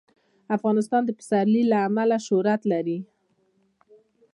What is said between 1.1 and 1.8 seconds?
پسرلی له